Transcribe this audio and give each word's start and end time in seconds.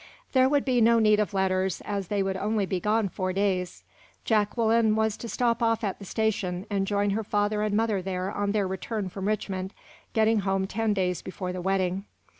There 0.31 0.49
would 0.49 0.65
be 0.65 0.81
no 0.81 0.97
need 0.97 1.19
of 1.19 1.31
letters, 1.31 1.79
as 1.81 2.07
they 2.07 2.23
would 2.23 2.35
only 2.35 2.65
be 2.65 2.79
gone 2.79 3.07
four 3.07 3.33
days. 3.33 3.83
Jacqueline 4.25 4.95
was 4.95 5.15
to 5.17 5.29
stop 5.29 5.61
off 5.61 5.83
at 5.83 5.99
the 5.99 6.05
station, 6.05 6.65
and 6.71 6.87
join 6.87 7.11
her 7.11 7.23
father 7.23 7.61
and 7.61 7.75
mother 7.77 8.01
there 8.01 8.31
on 8.31 8.51
their 8.51 8.67
return 8.67 9.09
from 9.09 9.27
Richmond, 9.27 9.75
getting 10.13 10.39
home 10.39 10.65
ten 10.65 10.95
days 10.95 11.21
before 11.21 11.53
the 11.53 11.61
wedding. 11.61 12.05